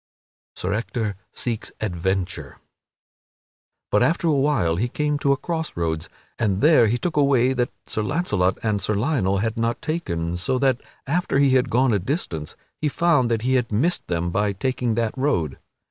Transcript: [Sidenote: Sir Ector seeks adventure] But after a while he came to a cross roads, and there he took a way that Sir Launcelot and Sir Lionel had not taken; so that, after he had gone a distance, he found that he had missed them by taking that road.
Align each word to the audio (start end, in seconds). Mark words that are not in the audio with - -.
[Sidenote: 0.55 0.73
Sir 0.73 0.77
Ector 0.79 1.15
seeks 1.31 1.71
adventure] 1.79 2.57
But 3.91 4.01
after 4.01 4.27
a 4.29 4.31
while 4.31 4.77
he 4.77 4.87
came 4.87 5.19
to 5.19 5.31
a 5.31 5.37
cross 5.37 5.77
roads, 5.77 6.09
and 6.39 6.59
there 6.59 6.87
he 6.87 6.97
took 6.97 7.17
a 7.17 7.23
way 7.23 7.53
that 7.53 7.69
Sir 7.85 8.01
Launcelot 8.01 8.57
and 8.63 8.81
Sir 8.81 8.95
Lionel 8.95 9.37
had 9.37 9.57
not 9.57 9.79
taken; 9.79 10.37
so 10.37 10.57
that, 10.57 10.81
after 11.05 11.37
he 11.37 11.51
had 11.51 11.69
gone 11.69 11.93
a 11.93 11.99
distance, 11.99 12.55
he 12.79 12.89
found 12.89 13.29
that 13.29 13.43
he 13.43 13.53
had 13.53 13.71
missed 13.71 14.07
them 14.07 14.31
by 14.31 14.53
taking 14.53 14.95
that 14.95 15.15
road. 15.15 15.59